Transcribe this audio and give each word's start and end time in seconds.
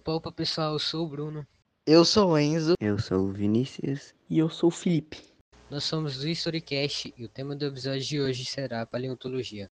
Opa, 0.00 0.12
opa, 0.12 0.32
pessoal, 0.32 0.72
eu 0.72 0.78
sou 0.78 1.04
o 1.04 1.08
Bruno. 1.10 1.46
Eu 1.86 2.06
sou 2.06 2.30
o 2.30 2.38
Enzo. 2.38 2.72
Eu 2.80 2.98
sou 2.98 3.18
o 3.18 3.32
Vinícius. 3.32 4.14
E 4.30 4.38
eu 4.38 4.48
sou 4.48 4.68
o 4.68 4.70
Felipe. 4.70 5.22
Nós 5.70 5.84
somos 5.84 6.16
do 6.16 6.26
Historycast 6.26 7.12
e 7.18 7.22
o 7.22 7.28
tema 7.28 7.54
do 7.54 7.66
episódio 7.66 8.00
de 8.00 8.18
hoje 8.18 8.46
será 8.46 8.86
paleontologia. 8.86 9.70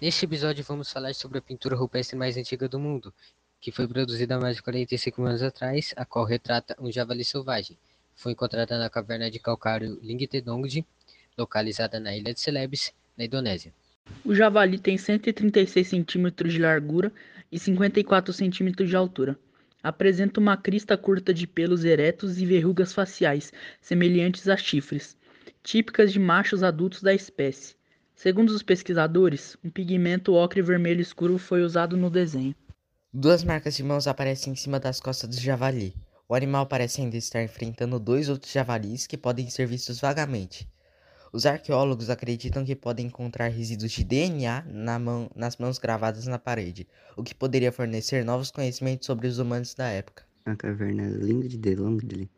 Neste 0.00 0.24
episódio 0.24 0.64
vamos 0.64 0.90
falar 0.90 1.14
sobre 1.14 1.36
a 1.36 1.42
pintura 1.42 1.76
rupestre 1.76 2.16
mais 2.16 2.38
antiga 2.38 2.66
do 2.66 2.80
mundo, 2.80 3.12
que 3.60 3.70
foi 3.70 3.86
produzida 3.86 4.36
há 4.36 4.40
mais 4.40 4.56
de 4.56 4.62
45 4.62 5.22
anos 5.24 5.42
atrás, 5.42 5.92
a 5.94 6.06
qual 6.06 6.24
retrata 6.24 6.74
um 6.80 6.90
javali 6.90 7.22
selvagem. 7.22 7.76
Foi 8.16 8.32
encontrada 8.32 8.78
na 8.78 8.88
caverna 8.88 9.30
de 9.30 9.38
calcário 9.38 9.98
Lingtedongji, 10.00 10.86
localizada 11.36 12.00
na 12.00 12.16
ilha 12.16 12.32
de 12.32 12.40
Celebes, 12.40 12.94
na 13.14 13.26
Indonésia. 13.26 13.74
O 14.24 14.34
javali 14.34 14.78
tem 14.78 14.96
136 14.96 15.86
centímetros 15.86 16.54
de 16.54 16.58
largura 16.58 17.12
e 17.52 17.58
54 17.58 18.32
centímetros 18.32 18.88
de 18.88 18.96
altura. 18.96 19.38
Apresenta 19.82 20.40
uma 20.40 20.56
crista 20.56 20.96
curta 20.96 21.34
de 21.34 21.46
pelos 21.46 21.84
eretos 21.84 22.40
e 22.40 22.46
verrugas 22.46 22.94
faciais, 22.94 23.52
semelhantes 23.82 24.48
a 24.48 24.56
chifres, 24.56 25.14
típicas 25.62 26.10
de 26.10 26.18
machos 26.18 26.62
adultos 26.62 27.02
da 27.02 27.12
espécie. 27.12 27.74
Segundo 28.14 28.48
os 28.48 28.62
pesquisadores, 28.62 29.58
um 29.62 29.68
pigmento 29.68 30.32
ocre 30.32 30.62
vermelho 30.62 31.02
escuro 31.02 31.36
foi 31.36 31.60
usado 31.60 31.94
no 31.94 32.08
desenho. 32.08 32.54
Duas 33.12 33.44
marcas 33.44 33.76
de 33.76 33.82
mãos 33.82 34.06
aparecem 34.06 34.54
em 34.54 34.56
cima 34.56 34.80
das 34.80 35.00
costas 35.00 35.28
do 35.28 35.38
javali. 35.38 35.94
O 36.26 36.34
animal 36.34 36.64
parece 36.64 37.02
ainda 37.02 37.18
estar 37.18 37.42
enfrentando 37.42 38.00
dois 38.00 38.30
outros 38.30 38.50
javalis 38.50 39.06
que 39.06 39.18
podem 39.18 39.50
ser 39.50 39.66
vistos 39.66 40.00
vagamente. 40.00 40.66
Os 41.34 41.44
arqueólogos 41.46 42.10
acreditam 42.10 42.64
que 42.64 42.76
podem 42.76 43.06
encontrar 43.06 43.48
resíduos 43.48 43.90
de 43.90 44.04
DNA 44.04 44.64
na 44.68 44.98
mão, 45.00 45.28
nas 45.34 45.56
mãos 45.56 45.78
gravadas 45.78 46.26
na 46.26 46.38
parede, 46.38 46.86
o 47.16 47.24
que 47.24 47.34
poderia 47.34 47.72
fornecer 47.72 48.24
novos 48.24 48.52
conhecimentos 48.52 49.04
sobre 49.04 49.26
os 49.26 49.40
humanos 49.40 49.74
da 49.74 49.88
época. 49.88 50.24
A 50.46 50.54
caverna 50.54 51.08
Lingde 51.08 51.58
de 51.58 51.74
Longdle, 51.74 52.30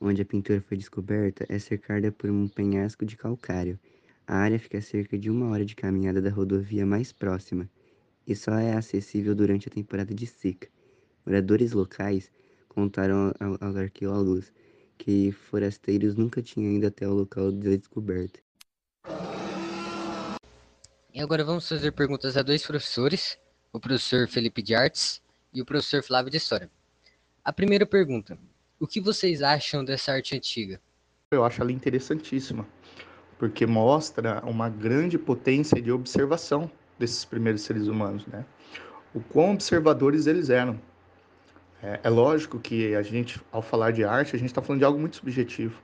onde 0.00 0.20
a 0.20 0.24
pintura 0.24 0.60
foi 0.60 0.76
descoberta, 0.76 1.46
é 1.48 1.60
cercada 1.60 2.10
por 2.10 2.28
um 2.28 2.48
penhasco 2.48 3.06
de 3.06 3.16
calcário 3.16 3.78
a 4.32 4.36
área 4.36 4.60
fica 4.60 4.78
a 4.78 4.82
cerca 4.82 5.18
de 5.18 5.28
uma 5.28 5.50
hora 5.50 5.64
de 5.64 5.74
caminhada 5.74 6.22
da 6.22 6.30
rodovia 6.30 6.86
mais 6.86 7.12
próxima 7.12 7.68
e 8.24 8.36
só 8.36 8.52
é 8.54 8.74
acessível 8.74 9.34
durante 9.34 9.66
a 9.66 9.72
temporada 9.72 10.14
de 10.14 10.24
seca. 10.24 10.68
Moradores 11.26 11.72
locais 11.72 12.30
contaram 12.68 13.32
aos 13.60 13.74
arqueólogos 13.74 14.52
que 15.00 15.32
forasteiros 15.32 16.14
nunca 16.14 16.42
tinham 16.42 16.72
ido 16.72 16.86
até 16.86 17.08
o 17.08 17.14
local 17.14 17.50
da 17.50 17.70
descoberta. 17.70 18.38
E 21.12 21.20
agora 21.20 21.42
vamos 21.42 21.66
fazer 21.66 21.90
perguntas 21.92 22.36
a 22.36 22.42
dois 22.42 22.64
professores, 22.66 23.38
o 23.72 23.80
professor 23.80 24.28
Felipe 24.28 24.60
de 24.62 24.74
Artes 24.74 25.22
e 25.54 25.62
o 25.62 25.64
professor 25.64 26.02
Flávio 26.02 26.30
de 26.30 26.36
História. 26.36 26.70
A 27.42 27.50
primeira 27.50 27.86
pergunta: 27.86 28.38
o 28.78 28.86
que 28.86 29.00
vocês 29.00 29.42
acham 29.42 29.82
dessa 29.82 30.12
arte 30.12 30.36
antiga? 30.36 30.78
Eu 31.32 31.44
acho 31.44 31.62
ela 31.62 31.72
interessantíssima 31.72 32.66
porque 33.38 33.64
mostra 33.64 34.42
uma 34.44 34.68
grande 34.68 35.16
potência 35.16 35.80
de 35.80 35.90
observação 35.90 36.70
desses 36.98 37.24
primeiros 37.24 37.62
seres 37.62 37.86
humanos, 37.86 38.26
né? 38.26 38.44
O 39.14 39.20
quão 39.20 39.54
observadores 39.54 40.26
eles 40.26 40.50
eram. 40.50 40.78
É, 41.82 42.00
é 42.04 42.08
lógico 42.08 42.58
que 42.58 42.94
a 42.94 43.02
gente, 43.02 43.40
ao 43.50 43.62
falar 43.62 43.90
de 43.92 44.04
arte, 44.04 44.36
a 44.36 44.38
gente 44.38 44.48
está 44.48 44.60
falando 44.60 44.80
de 44.80 44.84
algo 44.84 44.98
muito 44.98 45.16
subjetivo. 45.16 45.80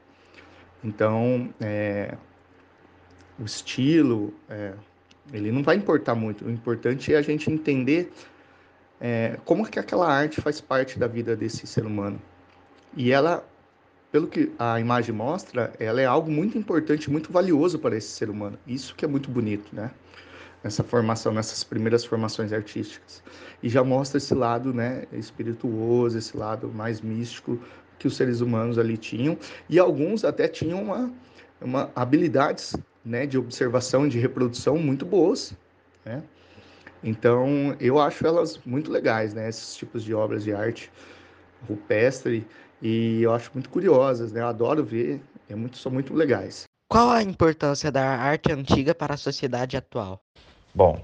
Então, 0.84 1.52
é, 1.60 2.16
o 3.38 3.44
estilo, 3.44 4.32
é, 4.48 4.72
ele 5.32 5.50
não 5.50 5.62
vai 5.62 5.76
importar 5.76 6.14
muito. 6.14 6.44
O 6.44 6.50
importante 6.50 7.12
é 7.12 7.16
a 7.16 7.22
gente 7.22 7.50
entender 7.50 8.12
é, 9.00 9.38
como 9.44 9.66
que 9.66 9.78
aquela 9.78 10.08
arte 10.08 10.40
faz 10.40 10.60
parte 10.60 10.98
da 10.98 11.06
vida 11.06 11.34
desse 11.34 11.66
ser 11.66 11.86
humano. 11.86 12.20
E 12.94 13.10
ela 13.12 13.44
pelo 14.16 14.28
que 14.28 14.50
a 14.58 14.80
imagem 14.80 15.14
mostra, 15.14 15.74
ela 15.78 16.00
é 16.00 16.06
algo 16.06 16.30
muito 16.30 16.56
importante, 16.56 17.10
muito 17.10 17.30
valioso 17.30 17.78
para 17.78 17.96
esse 17.96 18.08
ser 18.08 18.30
humano. 18.30 18.58
Isso 18.66 18.94
que 18.94 19.04
é 19.04 19.08
muito 19.08 19.30
bonito, 19.30 19.74
né? 19.74 19.90
Nessa 20.66 20.82
formação, 20.82 21.32
nessas 21.32 21.62
primeiras 21.62 22.04
formações 22.04 22.52
artísticas. 22.52 23.22
E 23.62 23.68
já 23.68 23.84
mostra 23.84 24.18
esse 24.18 24.34
lado, 24.34 24.74
né, 24.74 25.04
espirituoso, 25.12 26.18
esse 26.18 26.36
lado 26.36 26.68
mais 26.68 27.00
místico 27.00 27.56
que 28.00 28.08
os 28.08 28.16
seres 28.16 28.40
humanos 28.40 28.76
ali 28.76 28.96
tinham. 28.96 29.38
E 29.68 29.78
alguns 29.78 30.24
até 30.24 30.48
tinham 30.48 30.82
uma, 30.82 31.12
uma 31.60 31.88
habilidades, 31.94 32.74
né, 33.04 33.26
de 33.26 33.38
observação, 33.38 34.08
de 34.08 34.18
reprodução 34.18 34.76
muito 34.76 35.06
boas, 35.06 35.54
né? 36.04 36.20
Então, 37.00 37.76
eu 37.78 38.00
acho 38.00 38.26
elas 38.26 38.58
muito 38.66 38.90
legais, 38.90 39.34
né, 39.34 39.48
esses 39.48 39.76
tipos 39.76 40.02
de 40.02 40.12
obras 40.12 40.42
de 40.42 40.52
arte 40.52 40.90
rupestre 41.68 42.44
e 42.82 43.22
eu 43.22 43.32
acho 43.32 43.52
muito 43.54 43.70
curiosas, 43.70 44.32
né? 44.32 44.40
Eu 44.40 44.48
adoro 44.48 44.84
ver, 44.84 45.20
é 45.48 45.54
muito, 45.54 45.78
são 45.78 45.92
muito 45.92 46.12
legais. 46.12 46.64
Qual 46.88 47.08
a 47.08 47.22
importância 47.22 47.92
da 47.92 48.04
arte 48.04 48.50
antiga 48.52 48.92
para 48.92 49.14
a 49.14 49.16
sociedade 49.16 49.76
atual? 49.76 50.20
Bom, 50.76 51.00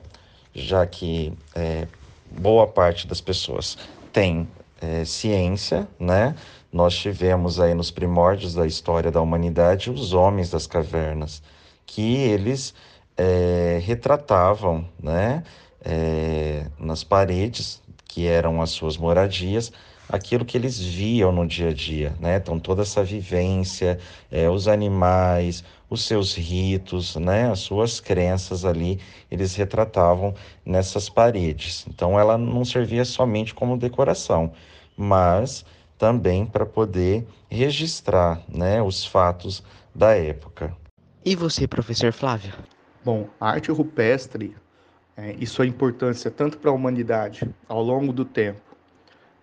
já 0.55 0.87
que 0.87 1.33
é, 1.55 1.89
boa 2.31 2.67
parte 2.67 3.07
das 3.07 3.23
pessoas 3.23 3.79
tem 4.13 4.47
é, 4.79 5.03
ciência, 5.07 5.89
né? 5.99 6.35
Nós 6.71 6.95
tivemos 6.95 7.59
aí 7.59 7.73
nos 7.73 7.91
primórdios 7.91 8.53
da 8.53 8.67
história 8.67 9.11
da 9.11 9.23
humanidade 9.23 9.91
os 9.91 10.13
homens 10.13 10.51
das 10.51 10.67
cavernas, 10.67 11.43
que 11.87 12.17
eles 12.17 12.75
é, 13.17 13.81
retratavam, 13.83 14.87
né? 15.03 15.43
É, 15.83 16.67
nas 16.79 17.03
paredes, 17.03 17.83
que 18.07 18.27
eram 18.27 18.61
as 18.61 18.73
suas 18.73 18.99
moradias, 18.99 19.73
aquilo 20.07 20.45
que 20.45 20.59
eles 20.59 20.79
viam 20.79 21.33
no 21.33 21.47
dia 21.47 21.71
a 21.71 21.73
dia, 21.73 22.13
né? 22.21 22.37
Então 22.37 22.61
toda 22.61 22.83
essa 22.83 23.03
vivência, 23.03 23.99
é, 24.31 24.51
os 24.51 24.69
animais, 24.69 25.65
os 25.93 26.07
seus 26.07 26.35
ritos, 26.35 27.17
né? 27.17 27.51
As 27.51 27.61
suas 27.61 28.01
crenças 28.01 28.65
ali, 28.65 28.99
eles 29.31 29.55
retratavam 29.55 30.35
nessas 30.65 31.11
paredes. 31.11 31.85
Então 31.87 32.19
ela 32.19 32.39
não 32.39 32.65
servia 32.65 33.05
somente 33.05 33.53
como 33.53 33.77
decoração, 33.77 34.53
mas 34.97 35.67
também 35.99 36.47
para 36.47 36.65
poder 36.65 37.27
registrar, 37.51 38.41
né? 38.49 38.81
Os 38.81 39.05
fatos 39.05 39.63
da 39.95 40.13
época. 40.17 40.75
E 41.23 41.37
você, 41.37 41.69
professor 41.69 42.11
Flávio? 42.11 42.55
Bom, 43.05 43.29
a 43.39 43.51
arte 43.51 43.71
rupestre 43.71 44.57
é, 45.15 45.37
e 45.39 45.47
sua 45.47 45.67
importância 45.67 46.31
tanto 46.31 46.57
para 46.57 46.71
a 46.71 46.75
humanidade 46.75 47.49
ao 47.69 47.83
longo 47.83 48.15
do 48.15 48.25
tempo 48.25 48.63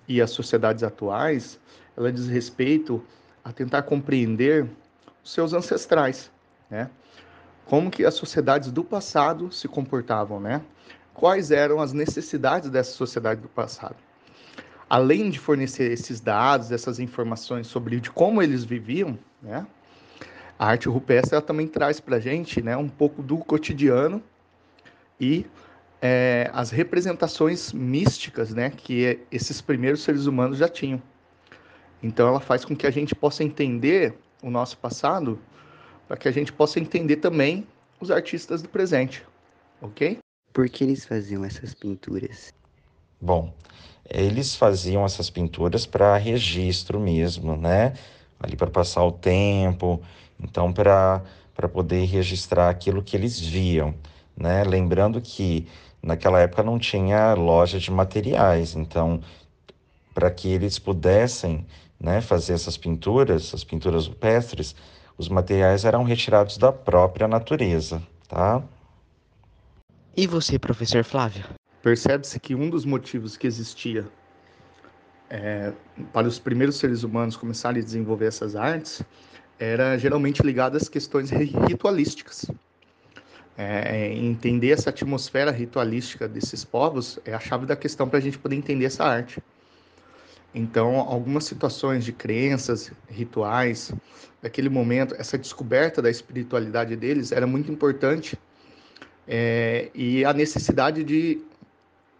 e 0.07 0.19
as 0.19 0.31
sociedades 0.31 0.81
atuais, 0.81 1.59
ela 1.95 2.11
diz 2.11 2.27
respeito 2.27 3.03
a 3.43 3.51
tentar 3.51 3.83
compreender 3.83 4.67
os 5.23 5.31
seus 5.31 5.53
ancestrais, 5.53 6.31
né? 6.69 6.89
Como 7.65 7.91
que 7.91 8.05
as 8.05 8.15
sociedades 8.15 8.71
do 8.71 8.83
passado 8.83 9.51
se 9.51 9.67
comportavam, 9.67 10.39
né? 10.39 10.61
Quais 11.13 11.51
eram 11.51 11.79
as 11.79 11.93
necessidades 11.93 12.69
dessa 12.69 12.91
sociedade 12.91 13.41
do 13.41 13.49
passado? 13.49 13.95
Além 14.89 15.29
de 15.29 15.37
fornecer 15.37 15.91
esses 15.91 16.19
dados, 16.19 16.71
essas 16.71 16.99
informações 16.99 17.67
sobre 17.67 17.99
de 17.99 18.09
como 18.09 18.41
eles 18.41 18.63
viviam, 18.63 19.17
né? 19.41 19.67
A 20.57 20.67
arte 20.67 20.89
rupestre 20.89 21.35
ela 21.35 21.41
também 21.41 21.67
traz 21.67 21.99
para 22.01 22.17
a 22.17 22.19
gente, 22.19 22.61
né, 22.61 22.75
um 22.75 22.89
pouco 22.89 23.23
do 23.23 23.37
cotidiano 23.37 24.21
e 25.17 25.45
é, 26.01 26.49
as 26.53 26.69
representações 26.69 27.71
místicas 27.71 28.53
né, 28.53 28.69
que 28.69 29.19
esses 29.31 29.61
primeiros 29.61 30.01
seres 30.01 30.25
humanos 30.25 30.57
já 30.57 30.67
tinham. 30.67 31.01
Então, 32.01 32.27
ela 32.27 32.39
faz 32.39 32.63
com 32.63 32.75
que 32.75 32.87
a 32.87 32.91
gente 32.91 33.13
possa 33.13 33.43
entender 33.43 34.13
o 34.41 34.49
nosso 34.49 34.77
passado, 34.77 35.39
para 36.09 36.17
que 36.17 36.27
a 36.27 36.31
gente 36.31 36.51
possa 36.51 36.79
entender 36.79 37.17
também 37.17 37.67
os 38.01 38.09
artistas 38.09 38.63
do 38.63 38.67
presente, 38.67 39.23
ok? 39.79 40.17
Por 40.51 40.67
que 40.67 40.83
eles 40.83 41.05
faziam 41.05 41.45
essas 41.45 41.75
pinturas? 41.75 42.51
Bom, 43.21 43.53
eles 44.09 44.55
faziam 44.55 45.05
essas 45.05 45.29
pinturas 45.29 45.85
para 45.85 46.17
registro 46.17 46.99
mesmo, 46.99 47.55
né? 47.55 47.93
Ali 48.39 48.55
para 48.55 48.71
passar 48.71 49.03
o 49.03 49.11
tempo, 49.11 50.01
então 50.41 50.73
para 50.73 51.21
poder 51.71 52.05
registrar 52.05 52.69
aquilo 52.69 53.03
que 53.03 53.15
eles 53.15 53.39
viam, 53.39 53.93
né? 54.35 54.63
Lembrando 54.63 55.21
que 55.21 55.67
naquela 56.01 56.39
época 56.39 56.63
não 56.63 56.79
tinha 56.79 57.35
loja 57.35 57.77
de 57.77 57.91
materiais, 57.91 58.75
então 58.75 59.21
para 60.11 60.31
que 60.31 60.49
eles 60.49 60.79
pudessem 60.79 61.67
né, 61.99 62.19
fazer 62.19 62.53
essas 62.53 62.77
pinturas, 62.77 63.53
as 63.53 63.63
pinturas 63.63 64.07
rupestres, 64.07 64.75
os 65.19 65.27
materiais 65.27 65.83
eram 65.83 66.03
retirados 66.03 66.57
da 66.57 66.71
própria 66.71 67.27
natureza, 67.27 68.01
tá? 68.29 68.63
E 70.15 70.25
você, 70.25 70.57
professor 70.57 71.03
Flávio? 71.03 71.43
Percebe-se 71.83 72.39
que 72.39 72.55
um 72.55 72.69
dos 72.69 72.85
motivos 72.85 73.35
que 73.35 73.45
existia 73.45 74.07
é, 75.29 75.73
para 76.13 76.25
os 76.25 76.39
primeiros 76.39 76.77
seres 76.77 77.03
humanos 77.03 77.35
começarem 77.35 77.81
a 77.81 77.83
desenvolver 77.83 78.27
essas 78.27 78.55
artes 78.55 79.01
era 79.59 79.97
geralmente 79.97 80.41
ligado 80.41 80.77
às 80.77 80.87
questões 80.87 81.29
ritualísticas. 81.29 82.49
É, 83.57 84.13
entender 84.15 84.71
essa 84.71 84.89
atmosfera 84.89 85.51
ritualística 85.51 86.29
desses 86.29 86.63
povos 86.63 87.19
é 87.25 87.33
a 87.33 87.39
chave 87.41 87.65
da 87.65 87.75
questão 87.75 88.07
para 88.07 88.19
a 88.19 88.21
gente 88.21 88.39
poder 88.39 88.55
entender 88.55 88.85
essa 88.85 89.03
arte. 89.03 89.43
Então, 90.53 90.95
algumas 90.95 91.43
situações 91.45 92.03
de 92.03 92.11
crenças, 92.11 92.91
rituais, 93.07 93.93
daquele 94.41 94.69
momento, 94.69 95.15
essa 95.17 95.37
descoberta 95.37 96.01
da 96.01 96.09
espiritualidade 96.09 96.95
deles 96.95 97.31
era 97.31 97.45
muito 97.45 97.71
importante 97.71 98.37
é, 99.27 99.91
e 99.93 100.25
a 100.25 100.33
necessidade 100.33 101.03
de, 101.03 101.39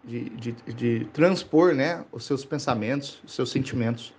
de, 0.04 0.30
de, 0.30 0.52
de, 0.52 1.04
transpor 1.12 1.74
né, 1.74 2.04
os 2.12 2.24
seus 2.24 2.44
pensamentos, 2.44 3.20
os 3.24 3.34
seus 3.34 3.50
sentimentos 3.50 4.14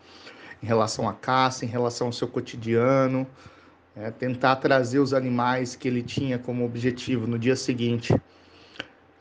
em 0.61 0.65
relação 0.65 1.07
à 1.07 1.13
caça, 1.13 1.63
em 1.63 1.67
relação 1.69 2.07
ao 2.07 2.13
seu 2.13 2.27
cotidiano, 2.27 3.25
é, 3.95 4.11
tentar 4.11 4.57
trazer 4.57 4.99
os 4.99 5.13
animais 5.13 5.75
que 5.75 5.87
ele 5.87 6.03
tinha 6.03 6.37
como 6.37 6.65
objetivo 6.65 7.25
no 7.25 7.39
dia 7.39 7.55
seguinte, 7.55 8.13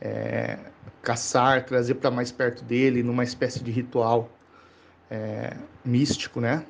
é, 0.01 0.59
caçar, 1.01 1.65
trazer 1.65 1.95
para 1.95 2.11
mais 2.11 2.33
perto 2.33 2.65
dele, 2.65 3.03
numa 3.03 3.23
espécie 3.23 3.63
de 3.63 3.71
ritual 3.71 4.29
é, 5.11 5.57
místico, 5.85 6.41
né? 6.41 6.65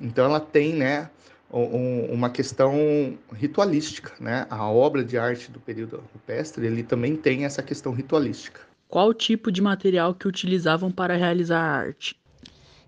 Então 0.00 0.24
ela 0.24 0.40
tem, 0.40 0.74
né, 0.74 1.10
um, 1.52 2.06
uma 2.06 2.30
questão 2.30 3.16
ritualística, 3.34 4.12
né? 4.18 4.46
A 4.48 4.68
obra 4.68 5.04
de 5.04 5.18
arte 5.18 5.50
do 5.50 5.60
período 5.60 6.02
rupestre, 6.12 6.66
ele 6.66 6.82
também 6.82 7.16
tem 7.16 7.44
essa 7.44 7.62
questão 7.62 7.92
ritualística. 7.92 8.60
Qual 8.88 9.12
tipo 9.12 9.50
de 9.52 9.60
material 9.60 10.14
que 10.14 10.26
utilizavam 10.26 10.90
para 10.90 11.16
realizar 11.16 11.60
a 11.60 11.76
arte? 11.76 12.16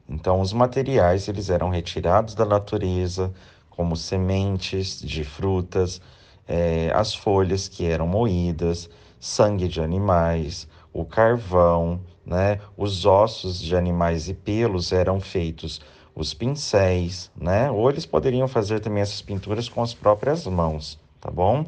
Então, 0.09 0.41
os 0.41 0.53
materiais 0.53 1.29
eles 1.29 1.49
eram 1.49 1.71
retirados 1.71 2.35
da 2.35 2.45
natureza, 2.45 3.33
como 3.71 3.97
sementes 3.97 5.01
de 5.01 5.25
frutas, 5.25 6.01
é, 6.47 6.91
as 6.95 7.15
folhas 7.15 7.69
que 7.69 7.87
eram 7.87 8.07
moídas, 8.07 8.89
sangue 9.19 9.67
de 9.67 9.81
animais, 9.81 10.69
o 10.93 11.05
carvão, 11.05 12.01
né? 12.25 12.61
Os 12.77 13.05
ossos 13.05 13.61
de 13.61 13.77
animais 13.77 14.29
e 14.29 14.35
pelos 14.35 14.93
eram 14.93 15.21
feitos 15.21 15.81
os 16.15 16.33
pincéis, 16.33 17.31
né? 17.37 17.71
Ou 17.71 17.91
eles 17.91 18.07
poderiam 18.07 18.47
fazer 18.47 18.81
também 18.81 19.03
essas 19.03 19.21
pinturas 19.21 19.69
com 19.69 19.83
as 19.83 19.93
próprias 19.93 20.47
mãos, 20.47 20.99
tá 21.21 21.31
bom? 21.31 21.67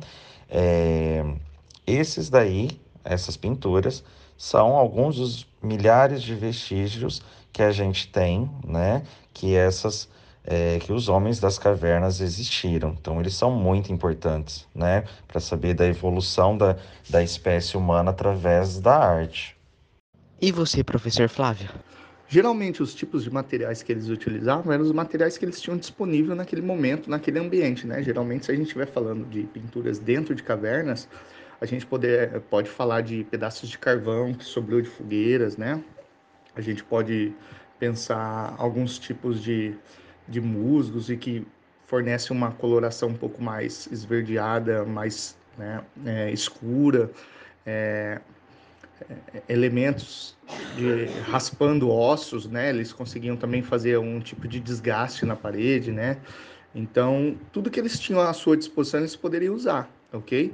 É, 0.48 1.24
esses 1.86 2.30
daí, 2.30 2.80
essas 3.04 3.36
pinturas, 3.36 4.04
são 4.36 4.76
alguns 4.76 5.16
dos 5.16 5.46
milhares 5.62 6.22
de 6.22 6.34
vestígios 6.34 7.22
que 7.52 7.62
a 7.62 7.72
gente 7.72 8.08
tem, 8.08 8.48
né? 8.64 9.02
Que 9.32 9.56
essas 9.56 10.08
é, 10.46 10.78
que 10.78 10.92
os 10.92 11.08
homens 11.08 11.40
das 11.40 11.58
cavernas 11.58 12.20
existiram. 12.20 12.90
Então, 12.90 13.18
eles 13.20 13.34
são 13.34 13.50
muito 13.50 13.92
importantes, 13.92 14.66
né? 14.74 15.04
Para 15.26 15.40
saber 15.40 15.74
da 15.74 15.86
evolução 15.86 16.56
da, 16.56 16.76
da 17.10 17.22
espécie 17.22 17.76
humana 17.76 18.12
através 18.12 18.78
da 18.78 18.96
arte. 18.96 19.55
E 20.40 20.52
você, 20.52 20.84
professor 20.84 21.28
Flávio? 21.28 21.70
Geralmente, 22.28 22.82
os 22.82 22.94
tipos 22.94 23.24
de 23.24 23.30
materiais 23.30 23.82
que 23.82 23.92
eles 23.92 24.08
utilizavam 24.08 24.72
eram 24.72 24.84
os 24.84 24.92
materiais 24.92 25.38
que 25.38 25.44
eles 25.44 25.60
tinham 25.60 25.78
disponível 25.78 26.34
naquele 26.34 26.60
momento, 26.60 27.08
naquele 27.08 27.38
ambiente, 27.38 27.86
né? 27.86 28.02
Geralmente, 28.02 28.46
se 28.46 28.52
a 28.52 28.54
gente 28.54 28.66
estiver 28.66 28.86
falando 28.86 29.24
de 29.28 29.44
pinturas 29.44 29.98
dentro 29.98 30.34
de 30.34 30.42
cavernas, 30.42 31.08
a 31.60 31.64
gente 31.64 31.86
poder, 31.86 32.40
pode 32.50 32.68
falar 32.68 33.00
de 33.00 33.24
pedaços 33.24 33.68
de 33.68 33.78
carvão 33.78 34.34
que 34.34 34.44
sobrou 34.44 34.82
de 34.82 34.88
fogueiras, 34.88 35.56
né? 35.56 35.82
A 36.54 36.60
gente 36.60 36.84
pode 36.84 37.32
pensar 37.78 38.54
alguns 38.58 38.98
tipos 38.98 39.42
de, 39.42 39.74
de 40.28 40.40
musgos 40.40 41.08
e 41.08 41.16
que 41.16 41.46
fornece 41.86 42.32
uma 42.32 42.50
coloração 42.50 43.10
um 43.10 43.14
pouco 43.14 43.42
mais 43.42 43.88
esverdeada, 43.92 44.84
mais 44.84 45.38
né, 45.56 45.82
é, 46.04 46.30
escura. 46.30 47.10
É, 47.64 48.20
elementos 49.48 50.36
de 50.76 51.06
raspando 51.22 51.90
ossos, 51.90 52.46
né? 52.46 52.70
Eles 52.70 52.92
conseguiam 52.92 53.36
também 53.36 53.62
fazer 53.62 53.98
um 53.98 54.20
tipo 54.20 54.46
de 54.46 54.60
desgaste 54.60 55.24
na 55.24 55.36
parede, 55.36 55.92
né? 55.92 56.18
Então, 56.74 57.36
tudo 57.52 57.70
que 57.70 57.80
eles 57.80 57.98
tinham 57.98 58.20
à 58.20 58.32
sua 58.32 58.56
disposição, 58.56 59.00
eles 59.00 59.16
poderiam 59.16 59.54
usar, 59.54 59.90
ok? 60.12 60.52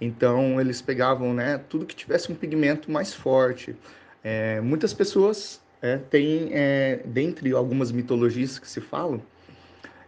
Então, 0.00 0.60
eles 0.60 0.82
pegavam, 0.82 1.32
né? 1.32 1.58
Tudo 1.68 1.86
que 1.86 1.94
tivesse 1.94 2.32
um 2.32 2.34
pigmento 2.34 2.90
mais 2.90 3.14
forte. 3.14 3.76
É, 4.24 4.60
muitas 4.60 4.92
pessoas 4.92 5.60
é, 5.80 5.96
têm, 5.96 6.50
é, 6.52 7.00
dentre 7.04 7.52
algumas 7.52 7.92
mitologias 7.92 8.58
que 8.58 8.68
se 8.68 8.80
falam, 8.80 9.22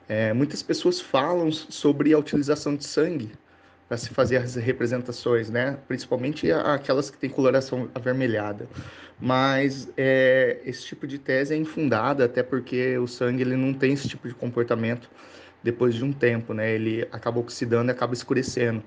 é, 0.09 0.33
muitas 0.33 0.63
pessoas 0.63 1.01
falam 1.01 1.51
sobre 1.51 2.13
a 2.13 2.19
utilização 2.19 2.77
de 2.77 2.85
sangue 2.85 3.33
para 3.89 3.97
se 3.97 4.11
fazer 4.11 4.39
as 4.39 4.55
representações, 4.55 5.51
né? 5.51 5.79
Principalmente 5.87 6.51
aquelas 6.51 7.11
que 7.11 7.19
têm 7.19 7.29
coloração 7.29 7.89
avermelhada. 7.95 8.69
Mas 9.21 9.89
é, 9.97 10.61
esse 10.65 10.87
tipo 10.87 11.07
de 11.07 11.19
tese 11.19 11.55
é 11.55 11.57
infundada, 11.57 12.25
até 12.25 12.43
porque 12.43 12.97
o 12.99 13.07
sangue 13.07 13.43
ele 13.43 13.57
não 13.57 13.73
tem 13.75 13.93
esse 13.93 14.09
tipo 14.09 14.27
de 14.27 14.35
comportamento 14.35 15.11
depois 15.63 15.95
de 15.95 16.05
um 16.05 16.13
tempo, 16.13 16.53
né? 16.55 16.73
Ele 16.75 17.07
acaba 17.13 17.39
oxidando 17.39 17.91
e 17.91 17.93
acaba 17.93 18.15
escurecendo. 18.15 18.83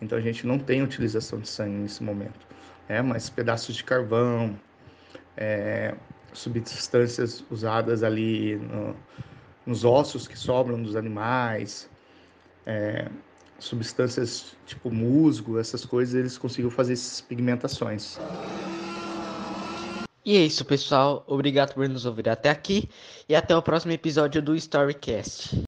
Então 0.00 0.18
a 0.18 0.20
gente 0.20 0.46
não 0.46 0.58
tem 0.58 0.82
utilização 0.82 1.38
de 1.40 1.48
sangue 1.48 1.76
nesse 1.76 2.02
momento, 2.02 2.46
né? 2.88 3.00
Mas 3.02 3.30
pedaços 3.30 3.74
de 3.74 3.84
carvão, 3.84 4.58
é, 5.36 5.94
substâncias 6.32 7.44
usadas 7.50 8.02
ali 8.02 8.56
no, 8.56 8.96
nos 9.64 9.84
ossos 9.84 10.28
que 10.28 10.38
sobram 10.38 10.82
dos 10.82 10.96
animais, 10.96 11.88
é, 12.66 13.08
substâncias 13.58 14.56
tipo 14.66 14.90
musgo, 14.90 15.58
essas 15.58 15.84
coisas, 15.84 16.14
eles 16.14 16.38
conseguiam 16.38 16.70
fazer 16.70 16.94
essas 16.94 17.20
pigmentações. 17.20 18.18
E 20.24 20.38
é 20.38 20.40
isso, 20.40 20.64
pessoal. 20.64 21.22
Obrigado 21.26 21.74
por 21.74 21.86
nos 21.86 22.06
ouvir 22.06 22.30
até 22.30 22.48
aqui 22.48 22.88
e 23.28 23.36
até 23.36 23.54
o 23.54 23.60
próximo 23.60 23.92
episódio 23.92 24.40
do 24.40 24.56
Storycast. 24.56 25.62